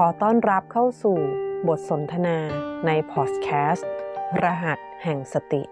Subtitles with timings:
[0.00, 1.18] ขอต้อนรับเข้าสู่
[1.68, 2.38] บทสนทนา
[2.86, 3.90] ในพอดแคสต์
[4.42, 5.62] รหัสแห่งสติ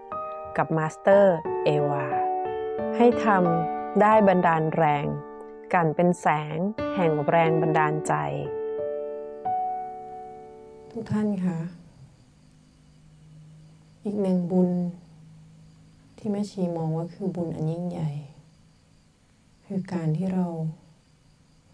[0.57, 2.07] กับมาสเตอร์เอวา
[2.95, 5.05] ให้ทำได้บันดาลแรง
[5.73, 6.57] กันเป็นแสง
[6.95, 8.13] แห่งแรงบันดาลใจ
[10.91, 11.59] ทุกท่านคะ
[14.03, 14.71] อีกหนึ่งบุญ
[16.17, 18.11] ที่แม่ชีมองว่าคือบุญอันยิ่งใหญ่
[19.65, 20.47] คือการที่เรา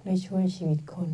[0.05, 1.11] ได้ช่วยชีวิตคน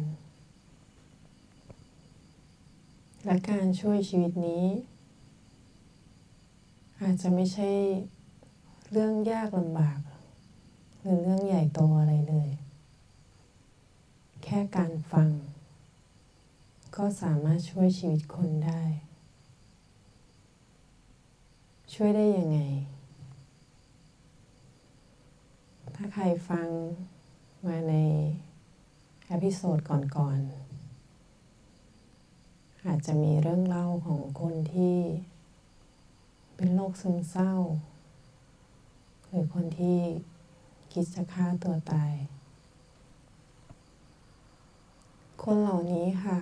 [3.30, 4.66] และการช่วยชีวิตนี้
[7.02, 7.70] อาจจะไม่ใช่
[8.92, 10.00] เรื่องยากลำบาก
[11.02, 12.50] หรือเรื่องใหญ่โตอะไรเลย
[14.44, 15.30] แค่การฟัง
[16.96, 18.84] ก็สามารถช่วยชีวิตคนได้
[21.94, 22.60] ช่วยได้ยังไง
[25.96, 26.68] ถ้าใครฟัง
[27.66, 27.96] มาใน
[29.32, 30.67] อพิโซดก่อนๆ
[32.86, 34.98] อาจจะมีเรื่องเล่าของคนที่
[36.56, 37.54] เป็นโรคซึมเศร้า
[39.28, 40.00] หรือคนที่
[40.92, 42.14] คิดจะฆ่าตัวตาย
[45.44, 46.40] คนเหล่านี้ค่ะ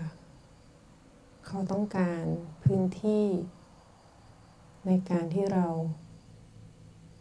[1.46, 2.24] เขาต้องการ
[2.64, 3.26] พื้นที่
[4.86, 5.68] ในการที่เรา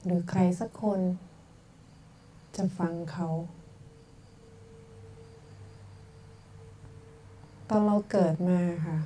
[0.04, 1.00] หรือใครสักคน
[2.56, 3.28] จะฟังเขา
[7.74, 8.98] อนเราเกิดมาค่ะ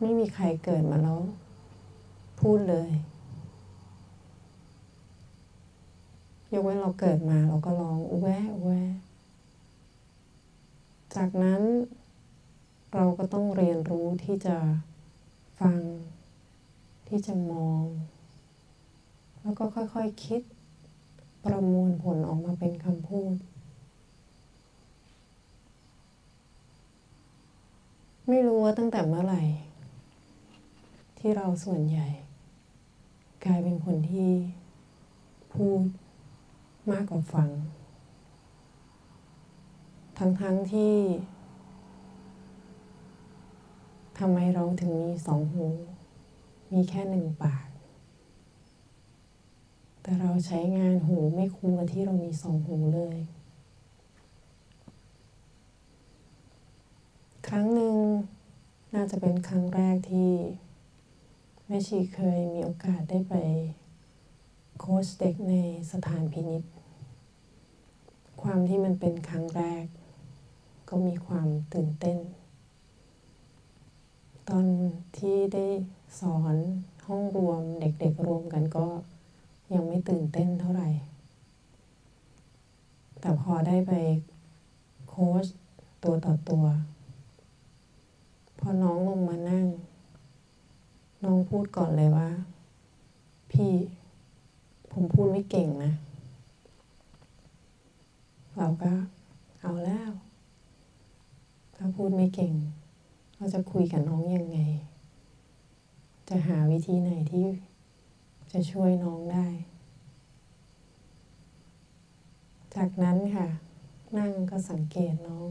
[0.00, 1.20] ไม่มีใครเกิดมาแล้ว
[2.40, 2.90] พูดเลย
[6.52, 8.92] ยกเว้นเราเกิดมาเราก็ร้องแวะแวะ
[11.16, 11.62] จากนั้น
[12.94, 14.56] เราก็ต้องเรียนรู้ที่จะ
[15.60, 15.78] ฟัง
[17.08, 17.84] ที่จะมอง
[19.42, 20.42] แล้วก็ค่อยๆคคิด
[21.44, 23.34] ประมวลผลออกมาเป็นคำพูด
[28.30, 29.42] ไม่รู้ว่าตั้งแต่เมื่อไหร่
[31.18, 32.08] ที่เราส่วนใหญ่
[33.44, 34.30] กลายเป็นคนที่
[35.54, 35.82] พูด
[36.90, 37.48] มากกว่าฟัง
[40.18, 40.42] ทั้งๆท
[40.72, 40.94] ที่
[44.18, 45.66] ทำไมเราถึงมีสองหู
[46.72, 47.66] มีแค่หนึ่งปาก
[50.02, 53.18] แต่เราใช้งานหูไม่คุ้มกับที่เรามีสองหูเลย
[57.52, 57.96] ครั้งหนึ่ง
[58.94, 60.32] น่าจะเป็นครั้งแรกที่
[61.66, 63.34] แม่ชีเคยมีโอกาสได้ไป
[64.78, 65.54] โค้ชเด็กใน
[65.92, 66.62] สถานพินิษ
[68.42, 69.84] ความที่มันเป็นครั้งแรก
[70.88, 72.18] ก็มีความตื่นเต้น
[74.48, 74.66] ตอน
[75.16, 75.66] ที่ได้
[76.20, 76.56] สอน
[77.06, 78.86] ห้องรวมเด็กๆรวมกันก็
[79.74, 80.88] ยังไม่ตื่นเต้นเท่าไหร่
[83.20, 83.92] แต่พอได้ไป
[85.08, 85.44] โค้ช
[86.02, 86.95] ตัวต่อตัวพ
[88.68, 89.66] อน้องลงมานั่ง
[91.24, 92.28] น้องพูดก่อนเลยว่า
[93.50, 93.72] พี่
[94.92, 95.92] ผมพูดไม่เก่งนะ
[98.56, 98.92] เราก็
[99.60, 100.10] เอาแล้ว
[101.76, 102.52] ถ้าพูดไม่เก่ง
[103.36, 104.58] เราจะคุยกับน้องยังไง
[106.28, 107.46] จะหาวิธีไหนที่
[108.52, 109.46] จะช่วยน้องได้
[112.74, 113.48] จากนั้นค่ะ
[114.18, 115.50] นั่งก็สังเกตน้อง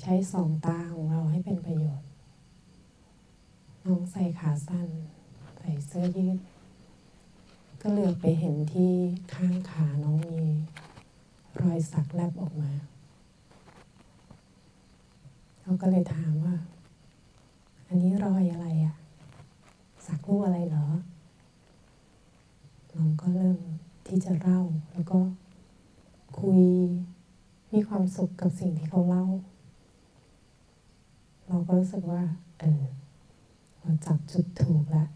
[0.00, 2.05] ใช้สองตาของเราให้เป็นประโยชน์
[3.86, 4.88] น้องใส่ขาสั้น
[5.58, 6.38] ใส่เสื้อยืด
[7.80, 8.92] ก็เหลือไปเห็นที่
[9.34, 10.44] ข้างขาน้องมี
[11.62, 12.70] รอยสักแลบออกมา
[15.60, 16.56] เขาก็เลยถามว่า
[17.88, 18.96] อันนี้รอยอะไรอะ
[20.06, 20.86] สักรูปอะไรเหรอ
[22.94, 23.58] น้องก็เริ่ม
[24.06, 24.60] ที่จะเล่า
[24.92, 25.18] แล้วก็
[26.38, 26.62] คุย
[27.72, 29.24] มีความสุขกับสิ่งที่เขาเล่า
[31.48, 32.22] เราก็รู้สึกว่า
[32.60, 32.82] เออ
[33.86, 35.08] เราจับจุดถูกแล้ว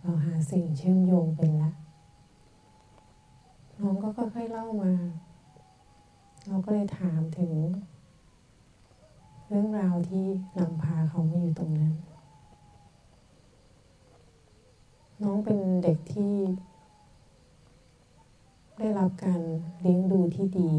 [0.00, 1.74] เราหาสิ่งเชื่อมโยงเป็นแล้ว
[3.78, 4.92] น้องก็ค่อยๆเล่ามา
[6.46, 7.52] เราก็เลยถามถึง
[9.48, 10.24] เรื่องราวที่
[10.58, 11.94] นำพาเขามาอยู่ตรงนั้น
[15.22, 16.34] น้องเป็นเด็กที่
[18.78, 19.40] ได้รับการ
[19.80, 20.70] เลี้ยงดูที่ดี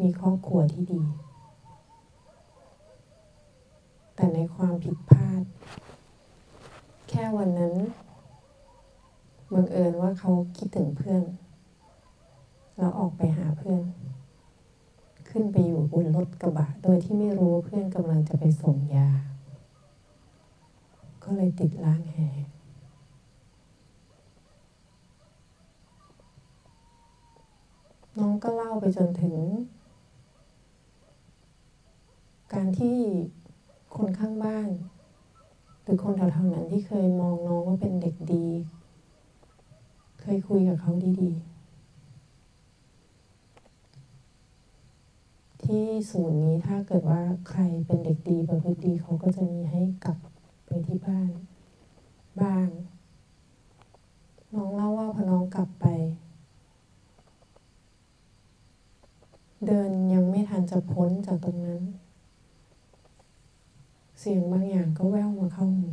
[0.00, 1.02] มีครอบครัวที่ดี
[4.20, 5.42] แต่ในความผิดพลาด
[7.08, 7.74] แค่วันนั้น
[9.52, 11.22] บังเอิญว่าเขาคิดถึงเพื่อน
[12.76, 13.82] แล้วออกไปหาเพื่อน
[15.30, 19.08] ขึ้นไปอยู่บนรถกระบะ โดยที่ไม่รู้เพื่อนกำลังจะไปส่งยา
[21.24, 22.16] ก็เลยติดล้างแห
[28.18, 29.36] น้องก็เล่าไปจนถึง
[32.52, 32.98] การที่
[34.00, 34.68] คนข้างบ้าน
[35.82, 38.46] หรือคนแถวๆนั้นที่เคยมองน้องว่าเป็นเด็กดี
[40.20, 40.92] เคยคุยกับเขา
[41.22, 41.50] ดีๆ
[45.64, 47.20] ที่ศูนย์นี้ถ้าเกิดว่า
[47.50, 50.18] ใครเป็นเด็กดีประพฤติดีเขาก็จะมีให้กลับ
[50.66, 51.30] ไปที่บ้าน
[52.40, 52.68] บ้าง
[54.54, 55.86] น้องเล่าว่าพอน้องกลับไป
[59.66, 61.79] เดินยังไม่ทันจะพ้นจากตรงนั้น
[64.22, 65.90] เสียงบางอย่างก็แว่วมาเข้าหู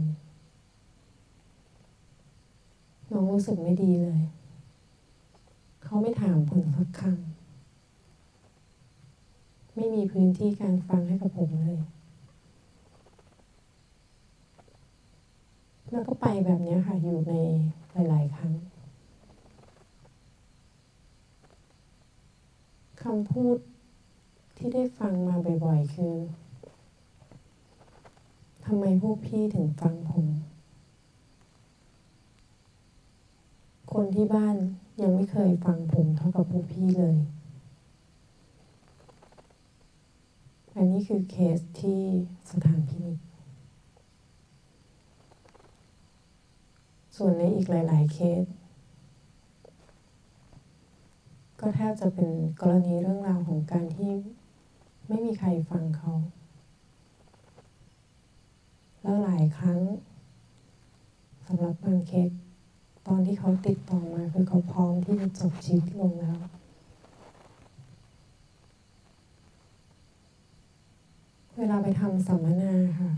[3.12, 4.22] น้องรู้สึกไม่ดีเลย
[5.84, 11.82] เขาไม่ถามผลสักคำไม่มีพื้นที่การฟังให้กับผมเลย
[15.92, 17.34] แล้วก็ไปแบบนี้ค่ะ อยู่ใน
[17.92, 18.54] หลาย ๆ ครั้ง
[23.02, 23.58] คำพูด
[24.58, 25.36] ที่ได้ฟังมา
[25.66, 26.16] บ่อย ๆ คือ
[28.70, 30.28] ทำไมพวกพี่ถึงฟังผม
[33.94, 34.56] คนที่บ้าน
[35.02, 37.18] ยังไม่เคยฟังผมเท่ากับพวกพี่เลย
[40.76, 42.02] อันนี้คือเคสที่
[42.52, 43.18] สถานพินิจ
[47.16, 48.44] ส่วนในอีกหลาย ๆ เคส
[51.60, 52.30] ก็แทบจะเป็น
[52.62, 54.12] กรณีเรื่องราวของการที่
[55.08, 56.14] ไม่มีใครฟังเขา
[59.08, 59.80] แล้วหลายครั้ง
[61.46, 62.30] สำหรับบางเคส
[63.08, 66.38] ตอนที่เขาติดต่อมาคือเขาพร้อมที่จะจบชีวิตลงแล้ว
[71.58, 73.12] เวลาไปทำสัมมนาค่ะ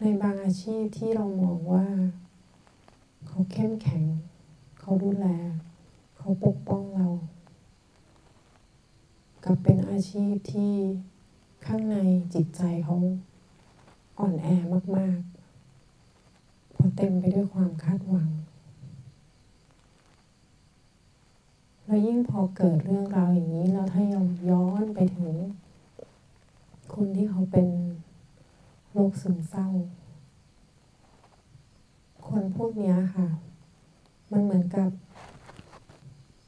[0.00, 1.86] ในบางอาชีพที่เรามองว่า
[3.26, 4.04] เขาเข้มแข็ง
[4.80, 5.26] เขาดูแล
[6.16, 7.08] เขาปกป้องเรา
[9.44, 10.74] กับเป็นอาชีพที่
[11.66, 11.96] ข้างใน
[12.34, 12.96] จิตใจเขา
[14.18, 14.46] อ่อนแอ
[14.96, 18.30] มากๆเพราะเต็มไปด้วยความคาดหวัง
[21.84, 25.34] แล้วยิ่งพอเกิดเรื่องราวอย่างนี้ แล้วถ้าเราย้อนไปถึง
[26.94, 27.68] คนที่เขาเป็น
[28.92, 29.68] โรคซึมเศร้า
[32.28, 33.28] คนพวกนี้ค่ะ
[34.32, 34.90] มันเหมือนกับ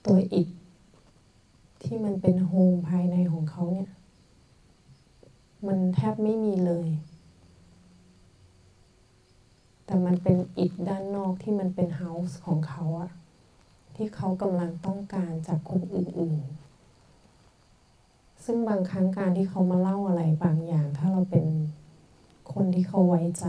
[0.06, 0.48] ตัวอิฐ
[1.82, 3.90] ที่มันเป็นโฮมภายในของเขาเนี่ย
[5.66, 6.88] มันแทบไม่มีเลย
[9.84, 13.10] แต่มันเป็นอิฐด้านนอกที่มันเป็นเฮาส์ของเขาอะ
[13.96, 16.40] ที่เขากำลังต้องการจากคนอื่น
[17.62, 21.46] ๆ ซึ่งบางครั้งการที่เขามาเล่าอะไรบางอย่าง ถ้าเราเป็น
[22.52, 23.46] คนที่เขาไว้ใจ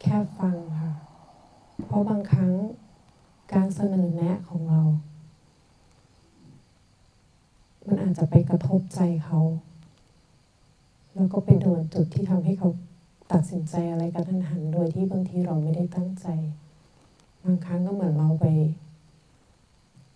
[0.00, 0.92] แค่ฟังค่ะ
[1.86, 2.52] เพราะบางครั้ง
[3.52, 4.82] การเสนอแนะของเรา
[7.86, 9.40] มันอาจจะไปกระทบใจเขา
[11.14, 12.70] แล้วก็ไปโดนจุดที่ทำให้เขา
[13.32, 16.26] ตัดสินใจอะไรกระทันหัน โดยที่บางทีเราไม่ได้ตั้งใจ
[17.44, 18.46] บางครั้งก็เหมือนเราไป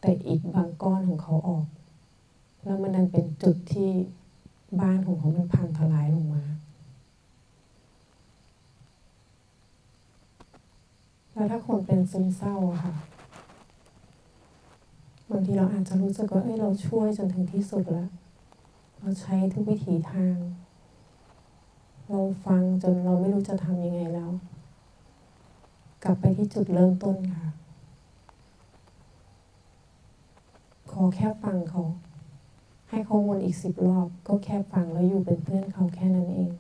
[0.00, 1.66] แต่อีกบางก้อนของเขาออก
[2.64, 3.90] แล้วมันนั้นเป็นจุดที่
[4.80, 6.44] บ้านของเขามันพังทลายลงมา
[11.32, 12.94] แล้วถ้าคนเป็นซึมเศร้าค่ะ
[15.30, 18.08] บางทีเราอาจจะรู้สึกว่าเอ้ยเราช่วยจนถึงที่สุดแล้ว
[18.98, 20.36] เราใช้ทุกวิถีทาง
[22.08, 24.30] เราฟังจนเราไม่รู้จะทำยังไงแล้ว
[26.02, 27.48] กลับไปที่จุดเริ่มต้นค่ะ
[30.90, 31.82] ขอแค่ฟังเขา
[32.90, 36.50] ให้เขาวนอีกสิบรอบ ก็แค่ฟังแล้วอยู่เป็นเพื่อนเขาแค่นั้นเอง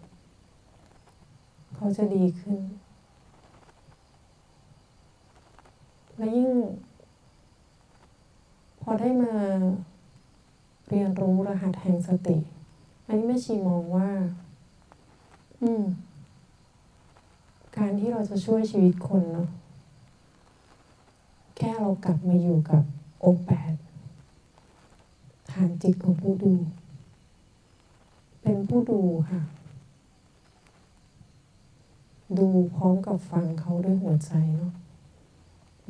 [1.74, 2.60] เขาจะดีขึ้น
[6.16, 6.50] และยิ่ง
[8.88, 9.34] พอได้มา
[10.88, 12.36] เรียนรู้รหัสแห่งสติ
[13.06, 14.08] อันนี้แม่ชีมองว่า
[15.62, 15.84] อืม
[17.76, 19.48] การที่เราจะช่วยชีวิตคนเนาะ
[21.56, 22.82] แค่เรากลับมาอยู่กับ
[23.24, 23.74] องค์แปด
[25.50, 26.54] ฐานจิตของผู้ดู
[28.42, 29.00] เป็นผู้ดู
[29.30, 29.42] ค่ะ
[32.38, 34.72] ดูพร้อมกับฟังเขาด้วยหัวใจเนาะ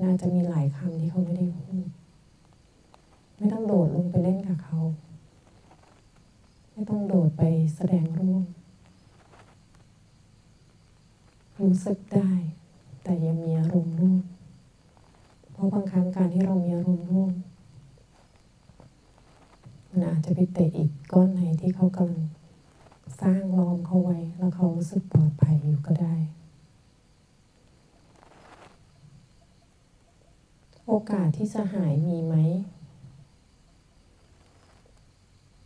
[0.02, 1.88] น่าจะมีหลายคำที่เขาไม่ได้พูด
[3.36, 4.80] ไม่ต้องโดดลงไปเล่นกับเขา
[6.70, 7.42] ไม่ต้องโดดไป
[7.76, 8.44] แสดงร่วม
[11.60, 12.30] รู้สึกได้
[13.02, 14.22] แต่อย่ามีอารมณ์ร่วม
[15.52, 17.32] เพราะบางครั้งการที่เรามีอารมณ์ร่วม
[19.88, 22.22] มันอาจจะไปเตะอีกก้อนไหนที่เขากำลัง
[23.20, 26.16] สร้างล้อมเขาไว้ แล้วเขารู้สึกปลอดภัยอยู่ก็ได้
[30.86, 32.34] โอกาสที่จะหายมีไหม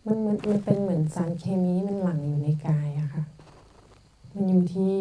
[0.06, 3.24] มันมันเป็นเหมือนสารเคมีมันหลั่งอยู่ในกายอะค่ะ
[4.32, 4.96] มันอยู่ที่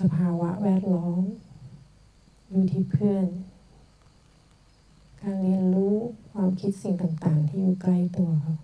[0.00, 1.22] สภาวะแวดล้อม
[2.50, 3.26] อยู่ที่เพื่อน
[5.20, 5.94] การเรียนรู้
[6.30, 8.56] ความคิดสิ่งต่างๆ ที่อยู่ใกล้ตัวเขา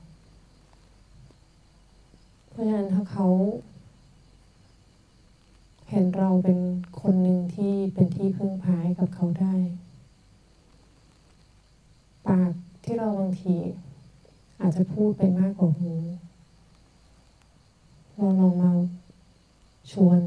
[2.48, 3.28] เพราะฉะนั้นถ้าเขา
[5.90, 6.58] เห็นเราเป็น
[7.00, 9.54] คนหนึ่งที่เป็นที่พึ่งพายกับเขาได้
[12.28, 12.52] ปาก
[12.84, 13.56] ที่เราบางที
[14.64, 15.92] อาจจะพูดไปมากกว่าหู
[18.14, 18.70] เราลองมา
[19.92, 20.20] ชวน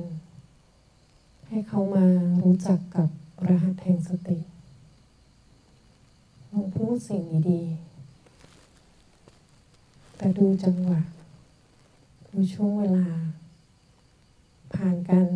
[1.48, 2.06] ให้เขามา
[2.44, 3.10] รู้จักกับ
[3.48, 4.40] รหัสแห่งสติ
[6.52, 11.02] ลองพูดสิ่งดีๆ แต่ดูจังหวะ
[12.30, 13.08] ดูช่วงเวลา
[14.74, 15.28] ผ่านกัน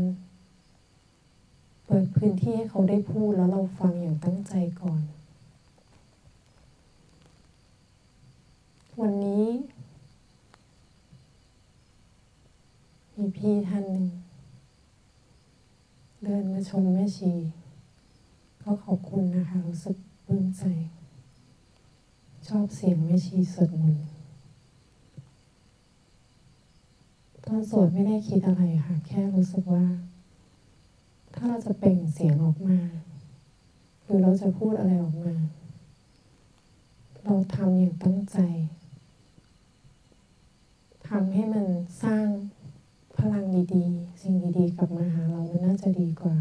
[1.86, 5.02] เปิดพื้นที่ให้เขาได้พูดแล้วเราฟังอย่างตั้งใจก่อน
[9.04, 9.46] วันนี้
[13.16, 14.08] มีพี่ท่านหนึ่ง
[16.24, 17.34] เดินมาชมแม่ชี
[18.64, 20.64] ก็ขอบคุณนะคะ รู้สึกปลื้มใจ
[22.48, 24.08] ชอบเสียงแม่ชีสวดมนต์
[27.46, 29.86] ตอนสวดไม่ได้คิดอะไรค่ะ แค่รู้สึกว่า
[31.34, 32.78] ถ้าเราจะเปล่งเสียงออกมา
[34.04, 35.34] หรือเราจะพูดอะไรออกมา
[37.24, 38.40] เราทำอย่างตั้งใจ
[41.14, 41.66] ทำให้มัน
[42.04, 42.28] สร้าง
[43.18, 46.36] พลังดีๆ สิ่งดีๆ กลับมาหาเรามันน่าจะดีกว่า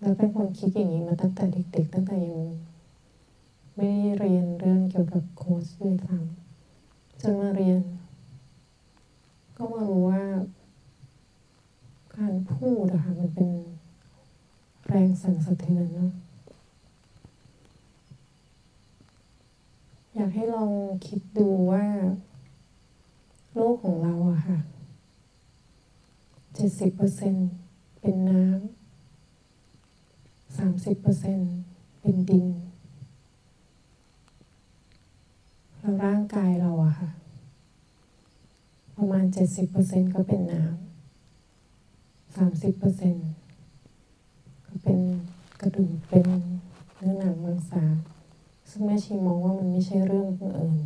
[0.00, 2.40] แล้วเป็นคนคิดอย่างนี้มาตั้งแต่เด็ก ๆ ตั้งแต่ยัง
[3.76, 7.80] ไม่ได้เรียนเรื่องเกี่ยวกับโค้ชด้วยซ้ำจนมาเรียน
[9.56, 10.24] ก็มารู้ว่า
[12.16, 13.50] การพูดอะค่ะมันเป็น
[14.88, 16.12] แรงสั่นสะเทือนเนาะ
[20.16, 20.70] อยากให้ลอง
[21.06, 21.84] คิดดูว่า
[23.52, 24.58] โลกของเราอะค่ะ
[26.54, 27.34] เจ็ดสิบเปอร์เซ็น
[28.00, 31.38] เป็นน้ำสามสิบเปอร์เซ็น
[32.00, 32.46] เป็นดิน
[35.78, 37.10] แล้วร่างกายเราอะค่ะ
[38.96, 43.16] ประมาณเจ็ดสิบเปอร์เซ็นก็เป็นน้ำสามสิบเปอร์เซ็น
[44.66, 44.98] ก็เป็น
[45.60, 46.26] กระดูกเป็น
[46.96, 47.84] เนื้อหนังมังสา
[48.76, 50.76] ซึ่งแม่ชีมองว่ามันไม่ใช่เรื่องบังเอิญ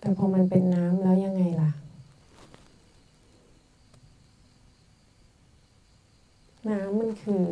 [0.00, 1.70] แต่พอมันเป็นน้ำแล้วยังไงล่ะ
[6.68, 7.44] น้ำมันคือ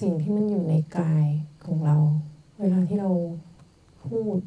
[0.00, 1.26] สิ่งที่มันอยู่ในกาย
[1.64, 1.96] ของเรา
[2.60, 3.10] เวลาที่เรา
[4.06, 4.38] พูด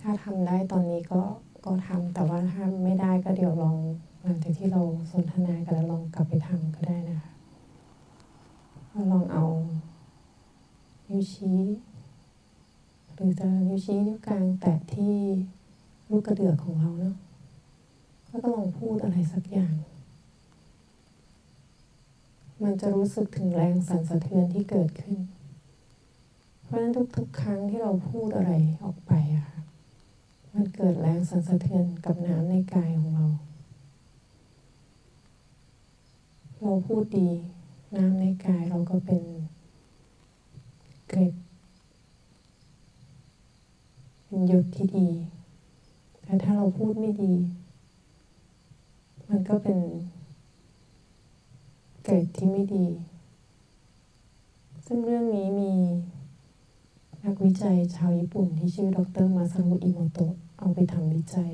[0.00, 1.20] ถ้าทำได้ตอนนี้ก็
[1.64, 3.78] ก็ทำแต่ว่าถ้าไม่ได้ก็เดี๋ยวลอง
[4.22, 7.30] หลังจากที่เราสนทนากันแล้วลองกลับไปทำก็ได้นะคะ
[9.12, 9.44] ลองเอา
[11.08, 11.60] นิ้วชี้
[13.14, 15.14] หรือจะนิ้วชี้นิ้วกลางแตะที่
[16.10, 17.16] ลูกกระเดือกของเราเนาะ
[18.28, 19.74] แล้วก็ลองพูดอะไรสักอย่าง
[22.62, 25.18] มันจะรู้สึกถึงแรงสั่นสะเทือนที่เกิดขึ้น
[26.62, 28.52] เพราะฉะนั้นทุกๆ ครั้งที่เราพูดอะไร
[28.84, 29.60] ออกไปอะค่ะ
[30.54, 33.26] มันเกิดแรงสั่นสะเทือนกับน้ำในกายของเรา
[36.64, 37.28] เราพูดดี
[37.96, 39.22] น้ำในกายเราก็เป็น
[41.08, 41.34] เกร็ด
[44.24, 45.08] เป็นหยดที่ดี
[46.22, 47.34] แต่ถ้าเราพูดไม่ดี
[49.28, 49.78] มันก็เป็น
[52.02, 52.86] เกรดที่ไม่ดี
[54.86, 55.72] ซึ่งเรื่องนี้มี
[57.24, 61.52] นักวิจัยชาวญี่ปุ่นที่ชื่อดรมาซารุอิโมโตะเอาไปทำวิจัย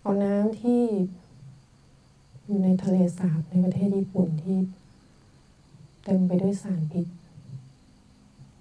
[0.00, 0.82] เอาน้ำที่
[2.48, 4.58] อยู่ในทะเลสาบในประเทศญี่ปุ่นที่
[6.04, 7.06] เต็มไปด้วยสารพิษ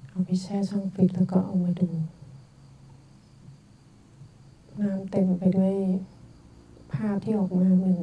[0.08, 1.90] เอาไปแช่ช่องฟิตแล้วก็เอามาดู
[4.82, 5.74] น้ำเต็มไปด้วย
[6.94, 8.02] ภาพที่ออกมาเหมือน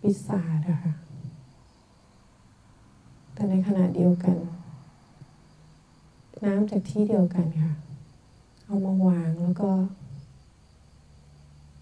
[0.00, 0.94] ปีศาจอะค่ะ
[3.32, 4.36] แต่ในขณะเดียวกัน
[6.44, 7.72] น้ำจากที่เดียวกันค่ะ
[8.64, 9.70] เอามาวางแล้วก็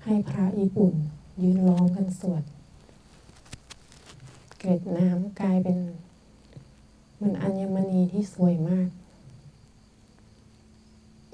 [0.05, 0.95] ให้พระญี่ปุ่น
[1.43, 2.43] ยืนล้อมกันสวด
[4.59, 5.78] เกล็ดน้ำกลายเป็น
[7.14, 8.88] เหมือนอัญมณีที่สวยมาก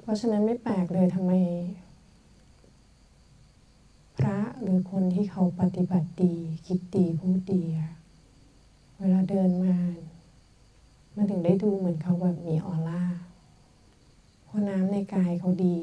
[0.01, 1.33] เพราะฉะนั้นไม่แปลกเลยทำไม
[4.17, 7.63] พระหรือคนที่เขาปฏิบัติดี คิดดีพูดดี
[8.97, 9.75] เวลาเดินมา
[11.15, 13.03] มันถึงได้ดูเหมือนเขาแบบมีออร่า
[14.43, 15.77] เพราะน้ำในกายเขาดี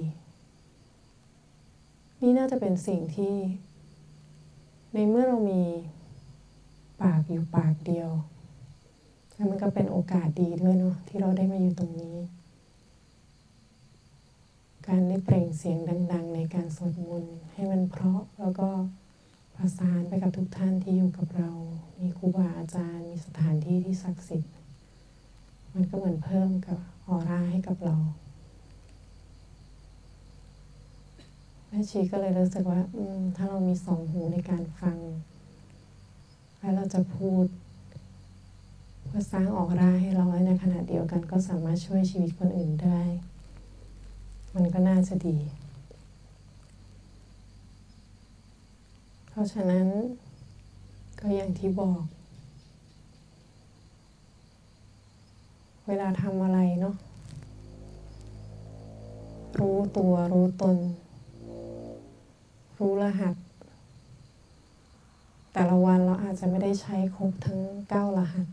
[2.21, 3.35] นี่น่าจะเป็นสิ่งที่
[4.95, 5.63] ในเมื่อเรามี
[7.03, 8.11] ปากอยู่ปากเดียว
[9.35, 12.17] แล้วมันก็เป็นโอกาสดีด้วยเนาะที่เราได้มาอยู่ตรงนี้
[14.89, 15.79] การได้เปล่งเสียง
[16.13, 18.69] ดัง ๆ ในการสวดมนต์ให้มันเพราะแล้วก็
[19.57, 21.51] ประสานไปกับทุกท่านที่อยู่กับเรา
[22.01, 24.53] มีครูบาอาจารย์ มีสถานที่ที่ศักดิ์สิทธิ์
[25.73, 27.97] มันก็เหมือนเพิ่มกับออร่าให้กับเรา
[31.73, 33.03] แม่ชีก็เลยรู้สึกว่าอื
[33.37, 34.97] ถ้าเรามีสองหูในการฟัง
[36.59, 37.45] แล้วเราจะพูด
[39.07, 43.01] เพื่อสร้างออกร่าให้เราและในขณะเดียวกันก็สามารถช่วยชีวิตคนอื่นได้
[44.55, 45.39] มันก็น่าจะดี
[49.29, 49.87] เพราะฉะนั้น
[51.21, 52.03] ก็อย่างที่บอก
[55.87, 56.95] เวลาทำอะไรเนาะ
[59.59, 60.77] รู้ตัวรู้ตน
[62.81, 63.35] รู้รหัส
[65.53, 68.49] แต่ละวันเราอาจจะไม่ได้ใช้ครบทั้งเก้ารหัส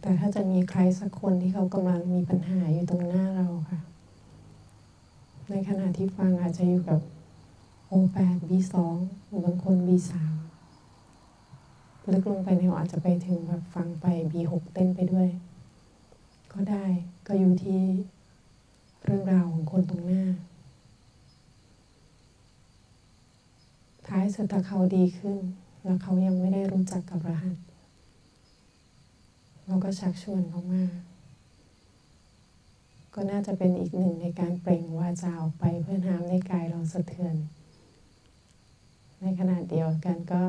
[0.00, 3.80] แต่ถ้าจะมีใครสักคนที่เขากำลังมีปัญหาอยู่ตรงหน้าเราค่ะ
[5.50, 7.00] ในขณะที่ฟังอาจจะอยู่กับ
[7.90, 8.74] O8 B2
[9.26, 10.12] หรือบางคน B3
[12.12, 15.28] ลึกลงไปเนี่ยอาจจะไปถึงแบบฟังไป B6 เต้นไปด้วย
[16.52, 16.84] ก็ได้
[17.26, 17.80] ก็อยู่ที่
[19.04, 20.24] เรื่องราวของคนตรงหน้า
[24.08, 25.38] ท้ายสุดถ้าเขาดีขึ้น
[25.84, 27.58] แล้วเขายังไม่ได้รู้จักกับรหัส
[29.66, 30.84] เราก็ชักชวนเขามา
[33.14, 37.36] ก็น่าจะเป็นอีกหนึ่งในการเปล่งวาจาออกไปเพื่อห้ามในกายเราสะเทือน
[39.20, 40.42] ในขณะเดียวกันก็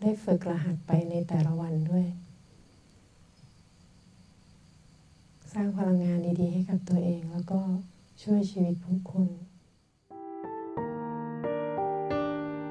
[0.00, 2.06] ได้ฝึกรหัสไปในแต่ละวันด้วย
[5.52, 7.60] สร้างพลังงานดีๆให้กับตัวเองแล้วก็
[8.22, 9.28] ช่วยชีวิตผู้คน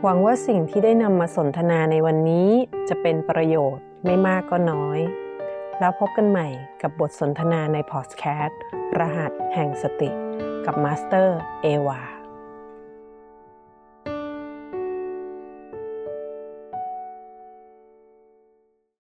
[0.05, 2.49] หวังว่าสิ่งที่ได้นำมาสนทนาในวันนี้
[2.89, 4.99] จะเป็นประโยชน์ไม่มากก็น้อย
[5.79, 6.47] แล้วพบกันใหม่
[6.81, 8.61] กับบทสนทนาในพอดแคสต์
[8.99, 10.09] รหัสแห่งสติ
[10.65, 12.20] กับมาสเตอร์เอวา